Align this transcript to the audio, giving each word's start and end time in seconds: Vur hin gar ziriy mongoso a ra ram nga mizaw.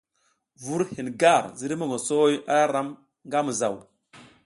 Vur 0.63 0.81
hin 0.93 1.09
gar 1.21 1.43
ziriy 1.59 1.79
mongoso 1.79 2.19
a 2.51 2.53
ra 2.61 2.65
ram 2.73 2.89
nga 3.29 3.39
mizaw. 3.45 3.75